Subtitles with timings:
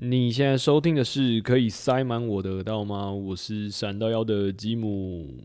[0.00, 3.10] 你现在收听的是可以塞满我的耳道吗？
[3.10, 5.42] 我是闪到腰的吉姆。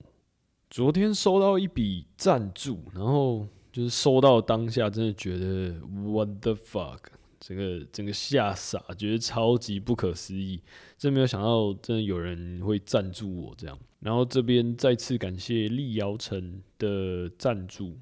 [0.69, 5.73] 昨天收到一笔赞助，然后就是收到当下，真的觉得
[6.05, 6.99] what the fuck，
[7.39, 10.61] 整个整个吓傻，觉得超级不可思议，
[10.99, 13.75] 真没有想到，真的有人会赞助我这样。
[14.01, 17.97] 然后这边再次感谢力瑶城的赞助，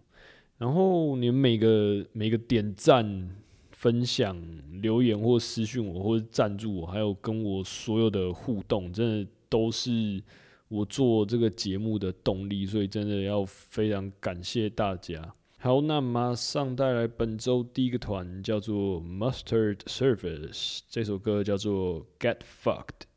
[0.57, 3.37] 然后你们每个每个点赞。
[3.81, 4.39] 分享、
[4.79, 10.21] 留言或私讯我，或者赞助我，还有跟我所有的互动，真的都是
[10.67, 15.33] 我做这个节目的动力，所以真的要非常感谢大家。
[15.57, 23.10] 好，那马上带来本周第一个团，叫做 Mustard Service，这首歌叫做 Get Fucked。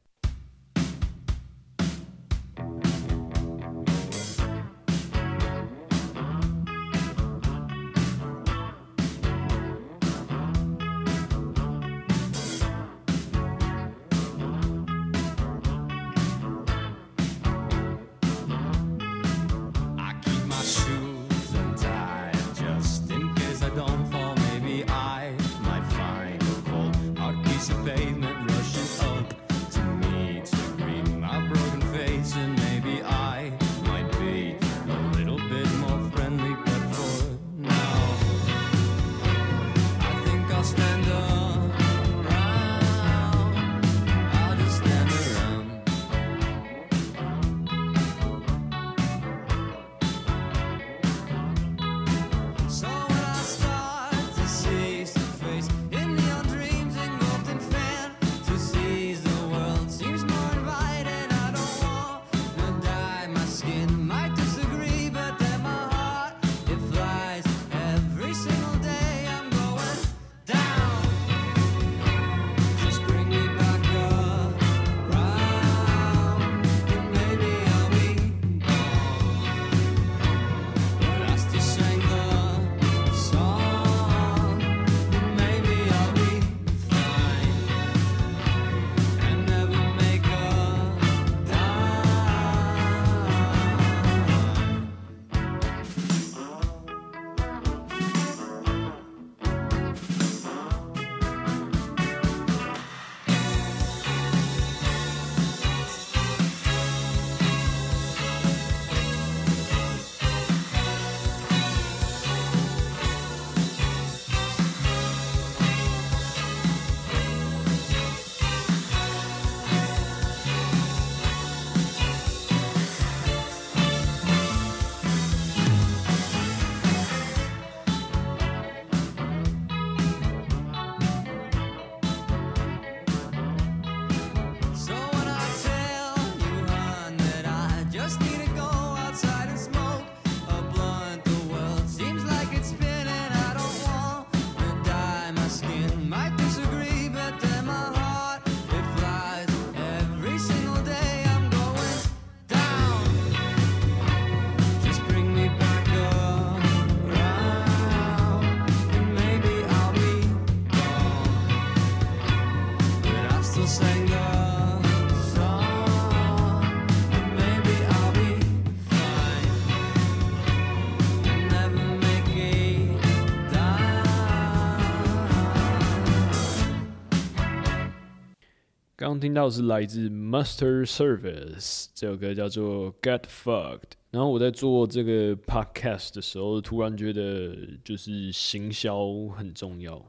[179.15, 183.93] 刚听到是来自 Master Service 这首歌叫做 Get Fucked。
[184.11, 190.05] 然后我在做这个 podcast 的时候，突然觉得就是行销很重要。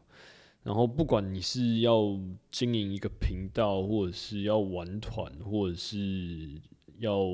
[0.64, 6.60] 然后不管你是要经营一个频道，或者是要玩团，或者是
[6.98, 7.28] 要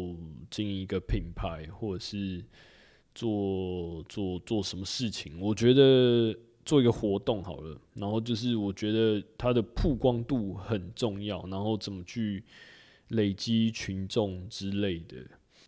[0.50, 2.44] 经营一个品牌，或者是
[3.16, 6.38] 做做做什么事情，我觉得。
[6.64, 12.44] 做一个活动好了，然后就是我觉得它的曝光度很重要，然后怎么去
[13.10, 15.18] 累积群众之类的，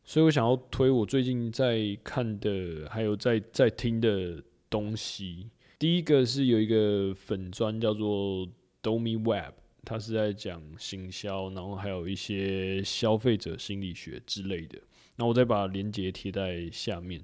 [0.06, 5.50] 所以我想要推我最近在看的，还有在在听的东西。
[5.80, 8.48] 第一个是有一个粉砖叫做
[8.82, 14.80] Domi Web，它是在讲行销，然后还有一些消费者心理学之类的。
[15.16, 17.22] 那我再把链接贴在下面，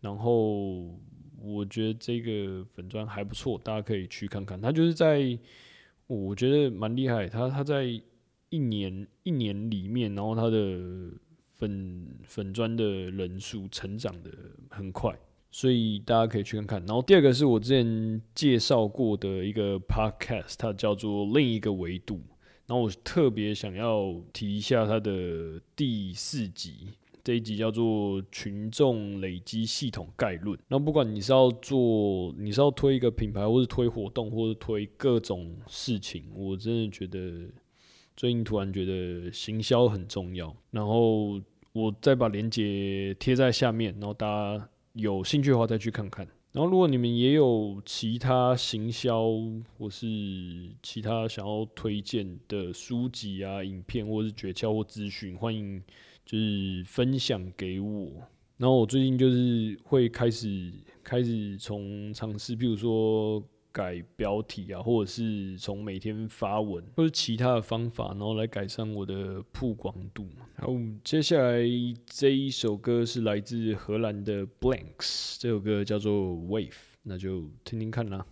[0.00, 0.98] 然后。
[1.42, 4.60] 我觉得这个粉砖还不错，大家可以去看看。
[4.60, 5.38] 他就是在，
[6.06, 7.28] 我觉得蛮厉害。
[7.28, 7.84] 他他在
[8.50, 10.78] 一年一年里面，然后他的
[11.56, 14.30] 粉粉砖的人数成长的
[14.70, 15.18] 很快。
[15.50, 16.80] 所以大家可以去看看。
[16.84, 22.20] 然后第二个是我之前介绍过的一个 podcast，它叫做另一个维度。
[22.66, 26.88] 然后我特别想要提一下它的第四集，
[27.22, 30.58] 这一集叫做群众累积系统概论。
[30.68, 37.48] 那不管你是要做，你是要推一个品牌，或是推活动，或是推各种事情，我真的觉得
[38.16, 40.54] 最近突然觉得行销很重要。
[40.70, 41.40] 然后
[41.72, 44.68] 我再把链接贴在下面，然后大家。
[44.94, 46.26] 有兴趣的话再去看看。
[46.50, 49.30] 然后，如果你们也有其他行销
[49.76, 50.08] 或是
[50.82, 55.80] 其他想要推荐的书籍啊、影片或是诀窍或资讯，欢迎
[56.28, 58.12] 就是分享给我。
[58.58, 60.70] 然后，我最近就是会开始
[61.02, 63.42] 开始从尝试，比如说。
[63.70, 70.26] 改标题啊，或者是从每天发文，或者其他的方法，然后来改善我的曝光度。
[70.56, 71.62] 好，接下来
[72.06, 76.72] 这一首歌是来自荷兰的 Blanks，这首歌叫做 Wave，
[77.04, 78.26] 那就听听看啦。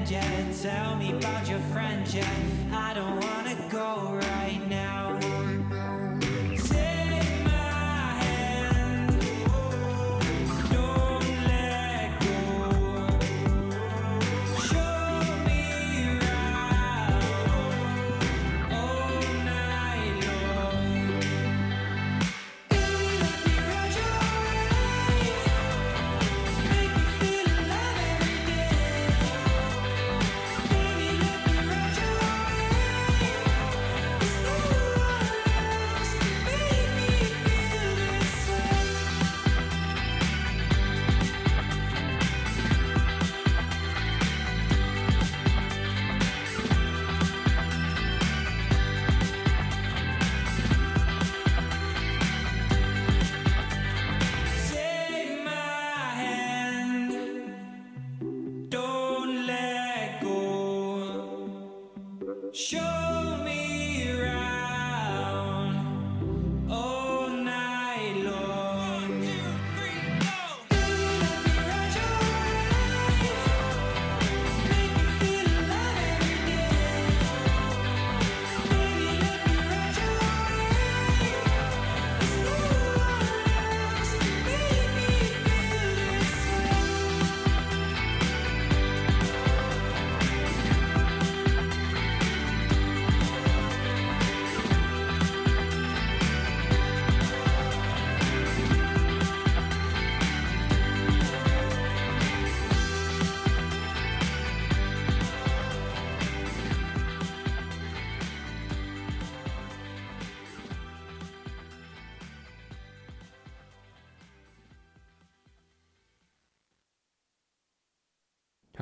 [0.00, 0.56] friend yet.
[0.62, 2.26] Tell me about your friend yet.
[2.72, 4.89] I don't wanna go right now.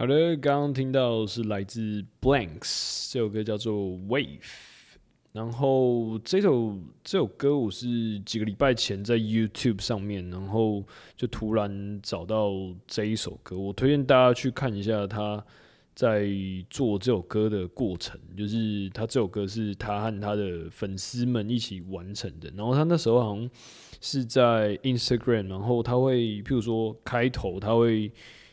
[0.08, 4.40] 的，刚刚听到是来自 Blanks 这首歌叫做 Wave，
[5.32, 6.74] 然后这首
[7.04, 10.82] 这首歌我是几个礼拜前在 YouTube 上面，然后
[11.14, 12.50] 就突然找到
[12.86, 15.44] 这一首歌，我推荐大家去看一下他
[15.94, 16.26] 在
[16.70, 23.50] 做这首歌的过程，就是他这首歌是他和他的粉丝们一起完成的，然后他那时候好像
[24.00, 28.10] 是在 Instagram，然后他会譬如说开头他会。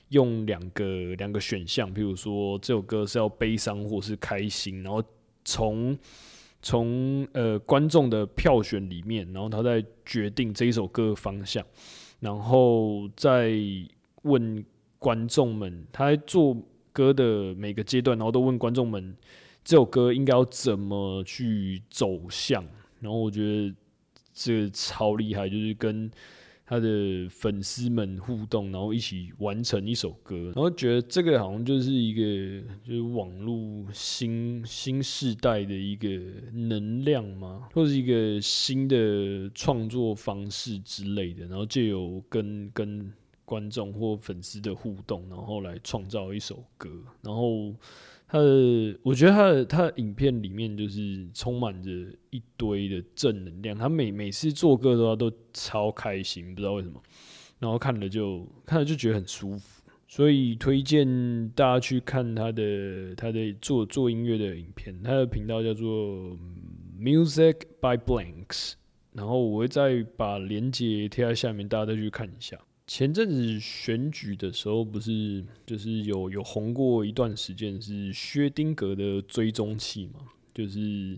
[0.10, 5.04] 用两个两个选项，譬如说这首歌是要悲伤或是开心，然后
[5.44, 5.98] 从
[6.62, 11.66] 从呃观众的票选里面，然后他在决定这一首歌的方向，
[12.20, 13.54] 然后再
[14.22, 14.64] 问
[15.00, 16.56] 观众们，他在做
[16.94, 19.16] 歌的每个阶段，然后都问观众们
[19.64, 22.64] 这首歌应该要怎么去走向，
[23.00, 23.74] 然后我觉得
[24.34, 26.12] 这个超厉害，就是跟。
[26.68, 36.10] 他的粉丝们互动，然后一起完成一首歌，然后觉得这个好像就是一个就是网络新新时代的一个
[36.52, 41.46] 能量吗，或者一个新的创作方式之类的。
[41.46, 43.14] 然后就有跟跟
[43.46, 46.90] 观众或粉丝的互动，然后来创造一首歌。
[47.22, 47.72] 然后
[48.28, 51.92] 他的，我觉得他的他的影片里面就是充满着
[52.32, 53.78] 一堆的正能量。
[53.78, 57.02] 他每每次做歌的话都超开心，不知道为什么。
[57.60, 61.08] 然后看了就看了就觉得很舒服，所以推荐
[61.52, 64.94] 大家去看他的他的做做音乐的影片。
[65.04, 66.38] 他的频道叫做
[67.00, 68.74] Music by Blanks，
[69.14, 72.58] 然后我会再把链接贴在下面，大家再去看一下。
[72.88, 80.20] 前阵子选举的时候，不是就是有有红过一段时间，是薛丁格的追踪器嘛？
[80.54, 81.18] 就是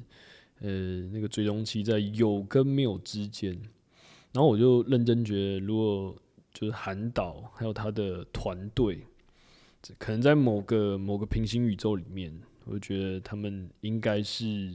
[0.60, 3.52] 呃那个追踪器在有跟没有之间，
[4.32, 6.16] 然后我就认真觉得，如果
[6.54, 9.02] 就是韩导还有他的团队，
[10.00, 12.34] 可能在某个某个平行宇宙里面，
[12.64, 14.74] 我就觉得他们应该是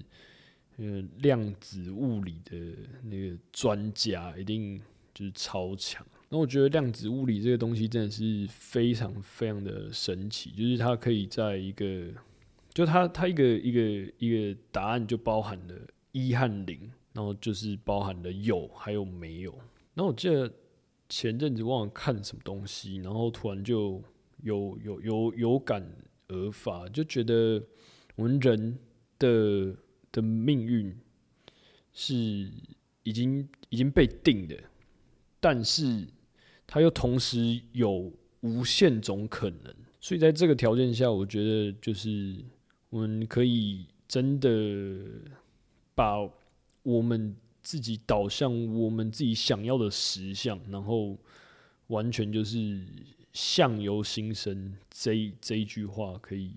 [0.77, 2.57] 呃量子物理的
[3.03, 4.79] 那个专家，一定
[5.15, 6.07] 就是超强。
[6.33, 12.09] 那我觉得量子物理这个东西真的是非常非常的神奇，就是它可以在一个，
[12.73, 15.75] 就它它一个一个一个答案就包含了
[16.13, 19.55] 一和零，然后就是包含了有还有没有。
[19.93, 20.51] 那我记得。
[21.09, 24.03] 前阵子忘了看什么东西，然后突然就
[24.43, 25.87] 有有有有感
[26.29, 27.63] 而发，就觉得
[28.17, 28.79] 我们人
[29.19, 29.77] 的
[30.11, 30.91] 的命运
[31.93, 32.15] 是
[33.03, 34.59] 已经已经被定的，
[35.39, 36.09] 但是
[36.73, 38.11] 它又同时有
[38.41, 42.35] 无限种可能，所以在这个条件下，我觉得就是
[42.89, 44.51] 我们可以真的
[45.95, 46.17] 把
[46.83, 47.37] 我们。
[47.65, 51.17] 自己导向我们自己想要的实相，然后
[51.87, 52.85] 完全就是
[53.33, 56.51] 相由心生这这一句话可以，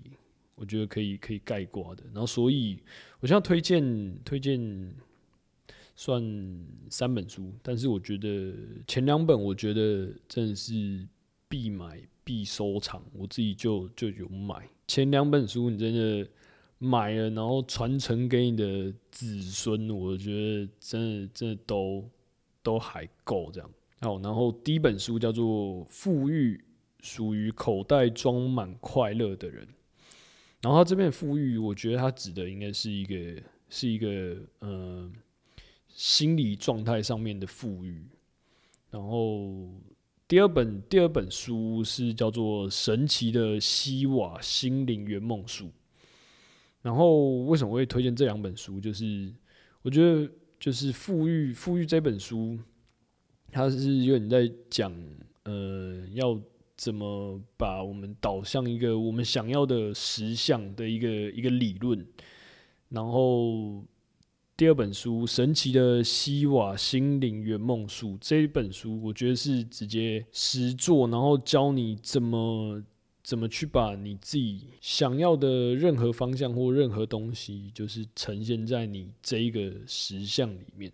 [0.56, 2.02] 我觉得可以可以概括的。
[2.06, 2.80] 然后，所以
[3.20, 4.58] 我现在推荐推荐
[5.96, 6.22] 算
[6.88, 8.54] 三本书，但是我觉得
[8.86, 11.04] 前两本我觉得真的是
[11.48, 16.30] 必买必收藏，我自己就就有买前两本书，你真的。
[16.78, 22.06] 买了，然后传承给你的子孙，我觉得真的真的都
[22.62, 23.70] 都还够这样。
[24.02, 25.46] 好，然后第一本书叫做
[25.88, 26.62] 《富裕
[27.00, 29.64] 属于口袋装满快乐的人》，
[30.60, 35.10] 然后他这边富裕，我觉得他指的应该是一个是一个呃
[35.96, 38.04] 心理状态上面的富裕。
[38.90, 39.66] 然后
[40.28, 45.64] 第二本第二本书是叫做《神奇的西瓦心灵圆梦术》。
[46.82, 48.78] 然后为什么会推荐这两本书？
[48.78, 49.32] 就是
[49.80, 52.58] 我觉得，就是《富裕》《富裕》这本书，
[53.50, 54.92] 它是有点在讲，
[55.44, 56.38] 呃，要
[56.76, 62.06] 怎么把我们导向一个我们想要的实相的一个一个理论。
[62.90, 63.82] 然后
[64.56, 72.82] 第二本书《神奇的西瓦心灵圆梦术》这一本书，我觉得是直接实做，然后教你怎么。
[73.22, 80.92] 怎么去把你自己想要的任何方向或任何东西，就是呈现在你这一个实相里面？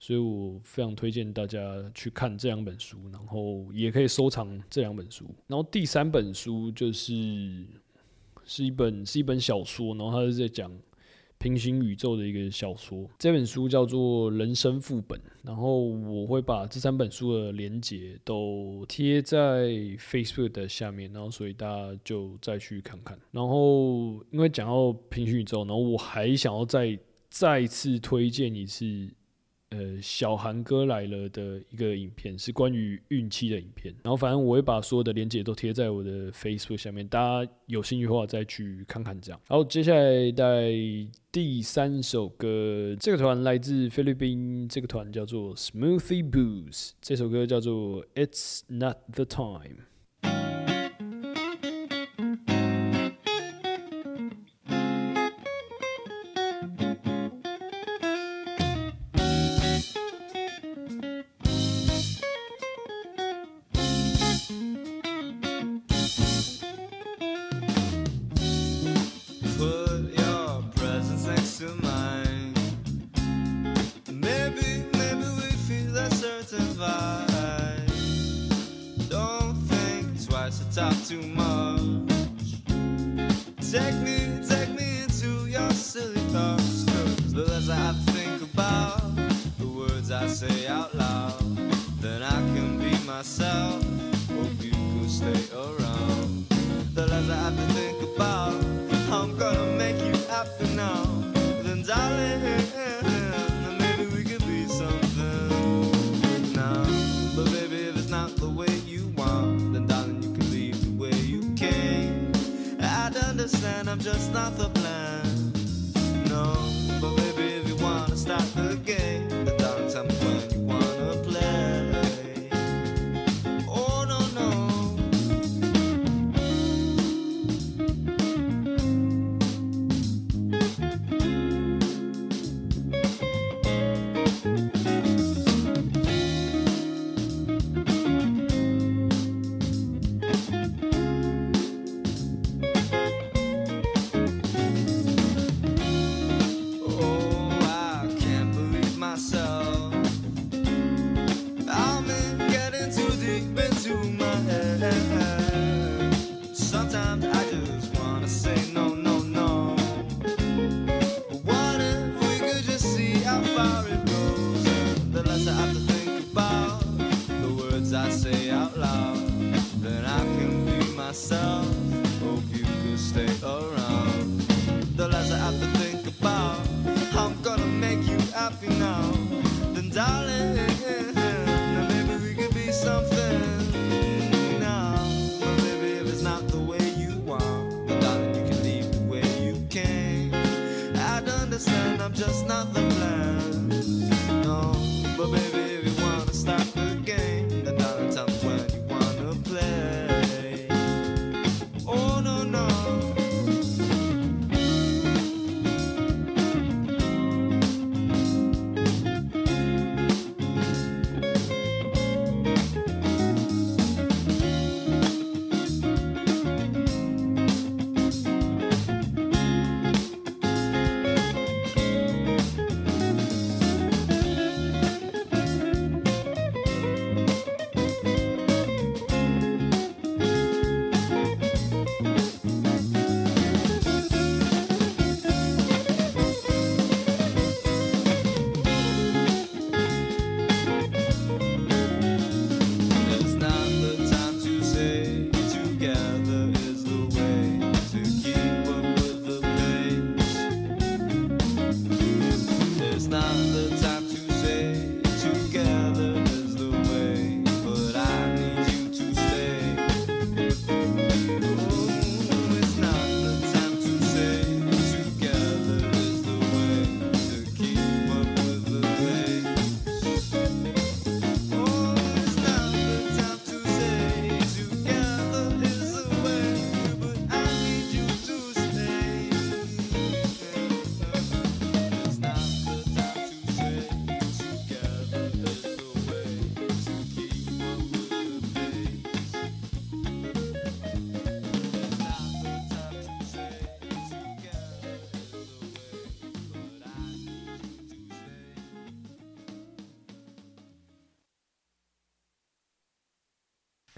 [0.00, 1.60] 所以我非常推荐大家
[1.94, 5.24] 去看这两本书，然后也可以收藏这两本书。
[5.46, 7.64] 然后第三本书就是
[8.44, 10.68] 是一本是一本小说，然后它是在讲。
[11.38, 19.68] 平行宇宙的一个小说，这本书叫做《人生副本》，然后我会把这三本书的连接都贴在
[19.98, 23.18] Facebook 的下面，然后所以大家就再去看看。
[23.30, 26.98] 然后因为讲到平行宇宙，然后我还想要再
[27.30, 29.08] 再次推荐一次。
[29.70, 39.38] 呃，小韩哥来了的一个影片是关于孕期的影片，然后反正我会把所有的链接都贴在我的 Facebook 下面，大家有兴趣的话再去看看这样。
[39.46, 40.70] 然后接下来带
[41.30, 49.87] 第三首歌，这个团来自菲律宾，这个团叫做 Smoothie Booze，这首歌叫做 It's Not the Time。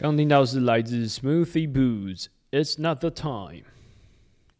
[0.00, 3.52] 刚听到是来自 Smoothie Boots，《It's Not the Time》。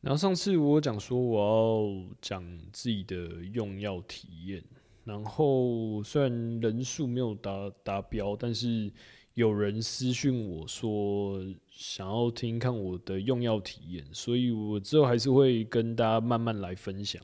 [0.03, 3.17] 然后上次我讲说我要讲自己的
[3.55, 4.63] 用药体验，
[5.03, 8.93] 然后虽然人数没有达达标，但是
[9.33, 17.23] 有人私讯我说想要听看我的用药体验，所以我之后还是会跟大家慢慢来分享。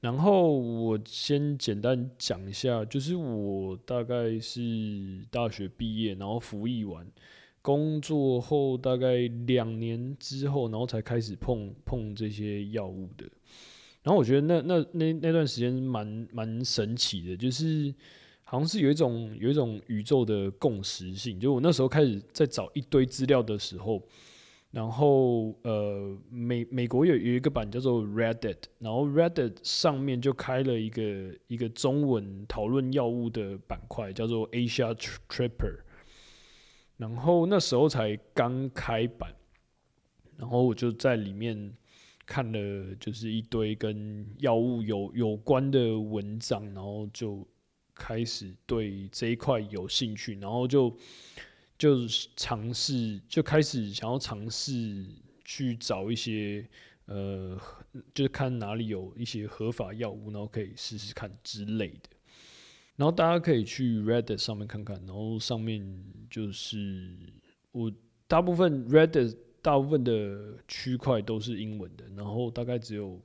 [0.00, 7.06] 然后我先简单讲一下，就是我大概是大学毕业，然后服役完，
[7.60, 13.26] 工作后大概两年之后，然后才开始碰碰这些药物的。
[14.02, 17.94] 然后我觉得那那那那段时间蛮蛮神奇的，就是
[18.42, 21.38] 好像是有一种有一种宇宙的共识性。
[21.38, 24.02] 就我那时候开始在找一堆资料的时候，
[24.70, 34.94] 然后呃，美美国有有一个版叫做 Reddit，然后 Reddit 上面就开了一个一个中文讨论药物的板块，叫做 Asia
[35.28, 35.80] Tripper。
[36.96, 39.34] 然后那时候才刚开版，
[40.36, 41.74] 然后我就在里面
[42.24, 47.44] 看了就是一堆跟药物有有关的文章，然后就
[47.94, 50.94] 开始对这一块有兴趣，然后就
[51.80, 55.06] 就尝试就开始想要尝试
[55.46, 56.68] 去找一些
[57.06, 57.58] 呃，
[58.12, 62.10] 就是看哪里有一些合法药物，然后可以试试看之类的。
[62.96, 65.82] 然后大家可以去 Reddit 上面看看，然后上面
[66.28, 67.16] 就是
[67.72, 67.90] 我
[68.28, 73.18] 大部分 Reddit 大部分的区块都是英文的，然后大概只有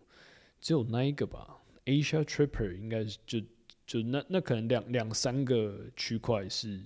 [0.61, 3.41] 只有那一个吧，Asia Tripper 应该是就
[3.85, 6.81] 就那那可能两两三个区块是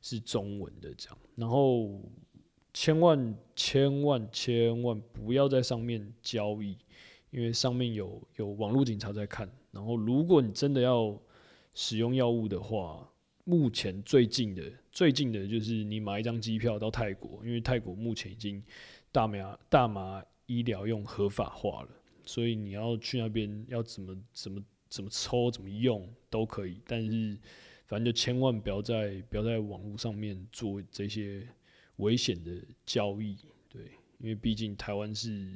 [0.00, 2.00] 是中文的这样，然后
[2.72, 6.76] 千万千万千万不要在上面交易，
[7.30, 9.50] 因为上面有有网络警察在看。
[9.72, 11.16] 然后，如果你真的要
[11.74, 13.08] 使用药物的话，
[13.44, 18.60] 目前最近的最近的就是你买一张机票到泰国，因为泰国目前已经
[19.12, 21.88] 大麻大麻医疗用合法化了，
[22.24, 27.38] 所以你要去那边要怎么怎么怎么抽怎么用都可以，但是
[27.90, 31.44] 反正就千万不要在不要在网络上面做这些
[31.96, 32.52] 危险的
[32.86, 33.36] 交易，
[33.68, 33.82] 对，
[34.20, 35.52] 因为毕竟台湾是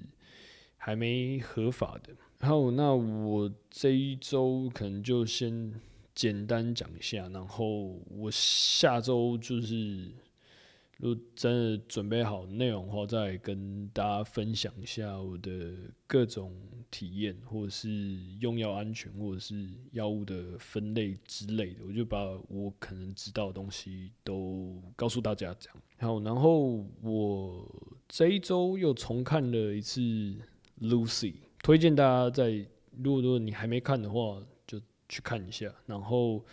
[0.77, 2.13] 还没合法的。
[2.41, 5.81] 然后，那我这一周可能就先
[6.13, 10.11] 简单讲一下，然后我下周就是
[10.99, 15.73] 如果真的准备好内容的话，再跟大家分享一下我的
[16.07, 16.55] 各种
[16.91, 17.89] 体验，或者是
[18.41, 25.55] 用药安全，或者是药物的分类之类的，我就把我可能知道的东西都告诉大家。
[25.59, 27.69] 这样，好，然后我
[28.09, 30.01] 这一周又重看了一次
[30.81, 31.33] 《Lucy》。
[31.63, 32.51] 推荐大家在，
[33.03, 35.73] 如果如果你还没看的话，就去看一下。
[35.87, 36.45] 然后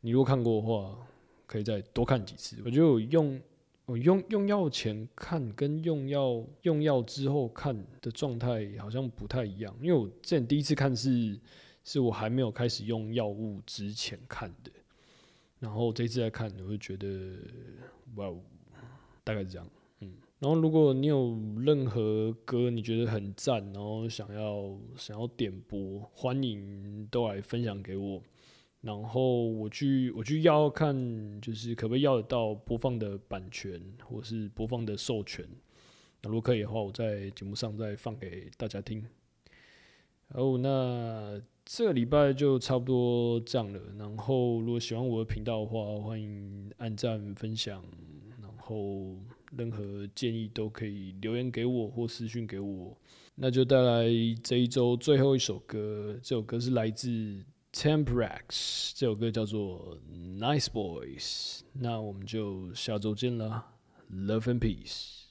[0.00, 0.98] 你如果看过的话，
[1.46, 2.56] 可以再多看几次。
[2.64, 3.40] 我就用
[3.86, 11.38] 我用用药前看跟用药用药之后看的状态好像不太一样，因为我之前第一次看是
[11.84, 14.72] 是我还没有开始用药物之前看的，
[15.60, 17.36] 然后这次再看，我会觉得
[18.16, 18.28] 哇，
[19.22, 19.68] 大概是这样。
[20.00, 28.20] 嗯然后，如果你有任何歌你觉得很赞，然后想要想要点播，欢迎都来分享给我。
[28.86, 35.44] 然后我去我去要看，就是可不可以要得到播放的版权，或是播放的授权。
[36.22, 39.04] 那如果可以的话，我在节目上再放给大家听。
[40.28, 43.80] 哦，那这个礼拜就差不多这样了。
[43.98, 47.84] 然后，如果喜欢我的频道的话，欢迎按赞分享。
[48.40, 49.16] 然后。
[49.56, 52.94] 任何建议都可以留言给我或私讯给我，
[53.36, 54.04] 那就带来
[54.42, 56.18] 这一周最后一首歌。
[56.20, 57.08] 这首歌是来自
[57.75, 61.61] Temprax，这首歌叫做 Nice Boys。
[61.73, 63.65] 那我们就下周见了，
[64.11, 65.24] Love and Peace。